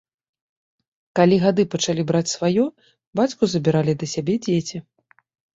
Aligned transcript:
Калі 1.19 1.35
гады 1.43 1.65
пачалі 1.75 2.01
браць 2.11 2.31
сваё, 2.37 2.65
бацьку 3.21 3.43
забіралі 3.53 3.93
да 4.03 4.11
сябе 4.15 4.33
дзеці. 4.49 4.77